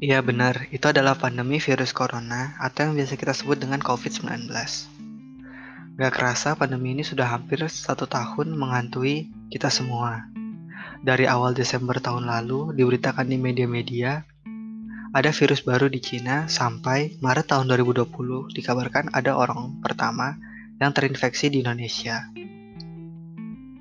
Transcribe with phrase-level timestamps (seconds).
[0.00, 4.48] Iya benar, itu adalah pandemi virus corona atau yang biasa kita sebut dengan COVID-19.
[6.00, 10.24] Gak kerasa pandemi ini sudah hampir satu tahun menghantui kita semua.
[11.04, 14.24] Dari awal Desember tahun lalu diberitakan di media-media
[15.12, 20.40] ada virus baru di Cina sampai Maret tahun 2020 dikabarkan ada orang pertama
[20.80, 22.24] yang terinfeksi di Indonesia.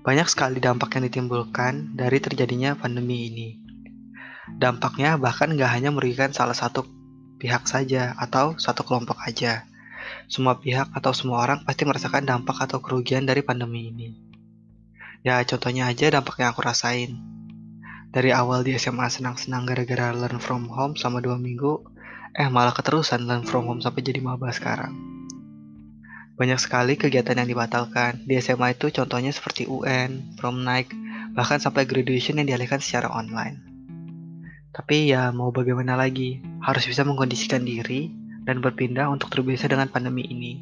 [0.03, 3.68] Banyak sekali dampak yang ditimbulkan dari terjadinya pandemi ini.
[4.58, 6.88] Dampaknya bahkan nggak hanya merugikan salah satu
[7.39, 9.69] pihak saja atau satu kelompok aja.
[10.25, 14.09] Semua pihak atau semua orang pasti merasakan dampak atau kerugian dari pandemi ini.
[15.22, 17.19] Ya, contohnya aja dampak yang aku rasain.
[18.09, 21.86] Dari awal di SMA senang-senang gara-gara learn from home selama dua minggu,
[22.34, 24.97] eh malah keterusan learn from home sampai jadi maba sekarang.
[26.39, 28.23] Banyak sekali kegiatan yang dibatalkan.
[28.23, 30.88] Di SMA itu contohnya seperti UN, prom night,
[31.36, 33.69] bahkan sampai graduation yang dialihkan secara online.
[34.70, 38.14] Tapi ya mau bagaimana lagi, harus bisa mengkondisikan diri
[38.45, 40.62] dan berpindah untuk terbiasa dengan pandemi ini.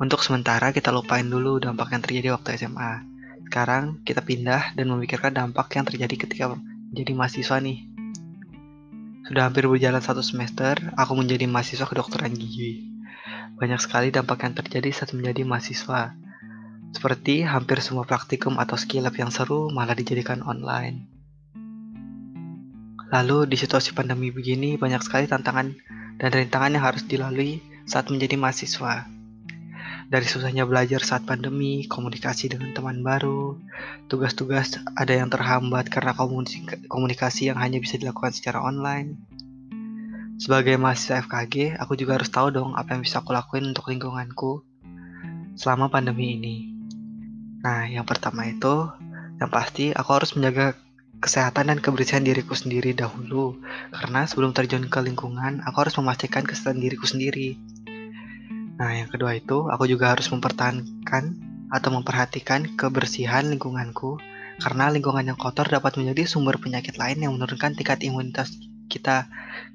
[0.00, 3.04] Untuk sementara kita lupain dulu dampak yang terjadi waktu SMA.
[3.48, 7.78] Sekarang kita pindah dan memikirkan dampak yang terjadi ketika menjadi mahasiswa nih.
[9.28, 12.84] Sudah hampir berjalan satu semester, aku menjadi mahasiswa kedokteran gigi.
[13.56, 16.16] Banyak sekali dampak yang terjadi saat menjadi mahasiswa.
[16.96, 21.15] Seperti hampir semua praktikum atau skill lab yang seru malah dijadikan online
[23.06, 25.70] Lalu di situasi pandemi begini banyak sekali tantangan
[26.18, 29.06] dan rintangan yang harus dilalui saat menjadi mahasiswa.
[30.06, 33.58] Dari susahnya belajar saat pandemi, komunikasi dengan teman baru,
[34.06, 36.14] tugas-tugas ada yang terhambat karena
[36.86, 39.18] komunikasi yang hanya bisa dilakukan secara online.
[40.38, 44.62] Sebagai mahasiswa FKG, aku juga harus tahu dong apa yang bisa aku lakuin untuk lingkunganku
[45.58, 46.56] selama pandemi ini.
[47.66, 48.86] Nah, yang pertama itu,
[49.42, 50.78] yang pasti aku harus menjaga
[51.26, 53.58] kesehatan dan kebersihan diriku sendiri dahulu.
[53.90, 57.58] Karena sebelum terjun ke lingkungan aku harus memastikan kesehatan diriku sendiri.
[58.78, 61.24] Nah yang kedua itu aku juga harus mempertahankan
[61.74, 64.22] atau memperhatikan kebersihan lingkunganku.
[64.62, 68.54] Karena lingkungan yang kotor dapat menjadi sumber penyakit lain yang menurunkan tingkat imunitas
[68.86, 69.26] kita.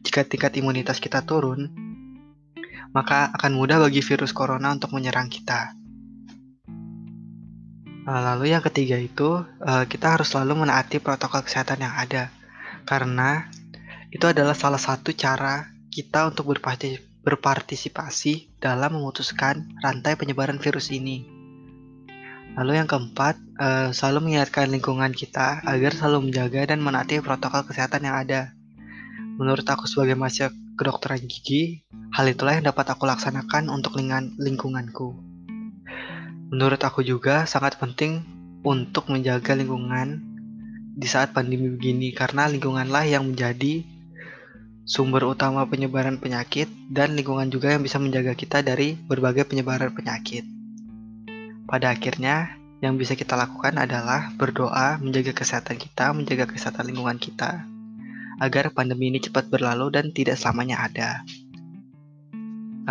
[0.01, 1.91] Jika tingkat imunitas kita turun
[2.91, 5.79] maka akan mudah bagi virus corona untuk menyerang kita
[8.06, 12.34] lalu yang ketiga itu eh, kita harus selalu menaati protokol kesehatan yang ada
[12.85, 13.45] karena
[14.12, 16.51] itu adalah salah satu cara kita untuk
[17.22, 21.23] berpartisipasi dalam memutuskan rantai penyebaran virus ini.
[22.51, 28.03] Lalu yang keempat, eh, selalu mengingatkan lingkungan kita agar selalu menjaga dan menaati protokol kesehatan
[28.03, 28.51] yang ada.
[29.39, 33.95] Menurut aku sebagai mahasiswa kedokteran gigi, hal itulah yang dapat aku laksanakan untuk
[34.35, 35.31] lingkunganku.
[36.51, 38.28] Menurut aku juga sangat penting
[38.67, 40.19] untuk menjaga lingkungan
[40.91, 43.88] di saat pandemi begini karena lingkunganlah yang menjadi
[44.84, 50.44] sumber utama penyebaran penyakit dan lingkungan juga yang bisa menjaga kita dari berbagai penyebaran penyakit.
[51.72, 57.63] Pada akhirnya, yang bisa kita lakukan adalah berdoa, menjaga kesehatan kita, menjaga kesehatan lingkungan kita,
[58.44, 61.23] agar pandemi ini cepat berlalu dan tidak selamanya ada.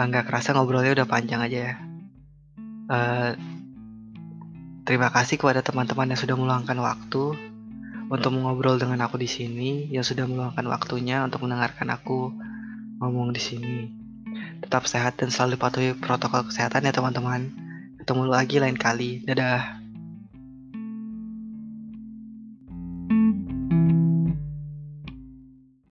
[0.01, 1.90] Nggak kerasa ngobrolnya udah panjang aja ya.
[2.91, 3.39] Uh,
[4.83, 7.39] terima kasih kepada teman-teman yang sudah meluangkan waktu
[8.11, 12.35] untuk mengobrol dengan aku di sini, yang sudah meluangkan waktunya untuk mendengarkan aku
[12.99, 13.79] ngomong di sini.
[14.61, 17.55] Tetap sehat dan selalu patuhi protokol kesehatan ya teman-teman.
[18.03, 19.23] Ketemu lagi lain kali.
[19.23, 19.80] Dadah.